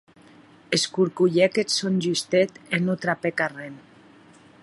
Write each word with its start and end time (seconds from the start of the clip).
Escorcolhèc 0.77 1.53
eth 1.63 1.75
sòn 1.77 1.95
justet 2.07 2.51
e 2.77 2.81
non 2.85 2.97
trapèc 3.05 3.37
arren. 3.49 3.75